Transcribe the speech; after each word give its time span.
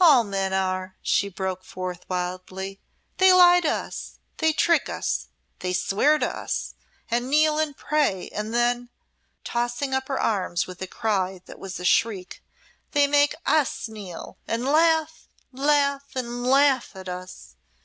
"All 0.00 0.24
men 0.24 0.52
are!" 0.52 0.96
she 1.00 1.28
broke 1.28 1.62
forth, 1.62 2.08
wildly. 2.08 2.80
"They 3.18 3.32
lie 3.32 3.60
to 3.60 3.68
us 3.70 4.18
they 4.38 4.52
trick 4.52 4.88
us 4.88 5.28
they 5.60 5.72
swear 5.72 6.18
to 6.18 6.26
us 6.26 6.74
and 7.08 7.30
kneel 7.30 7.60
and 7.60 7.76
pray 7.76 8.30
and 8.30 8.52
then" 8.52 8.88
tossing 9.44 9.94
up 9.94 10.08
her 10.08 10.18
arms 10.20 10.66
with 10.66 10.82
a 10.82 10.88
cry 10.88 11.40
that 11.46 11.60
was 11.60 11.78
a 11.78 11.84
shriek 11.84 12.42
"they 12.90 13.06
make 13.06 13.36
us 13.46 13.86
kneel 13.88 14.38
and 14.48 14.64
laugh 14.64 15.28
laugh 15.52 16.16
and 16.16 16.44
laugh 16.44 16.96
at 16.96 17.08
us!" 17.08 17.54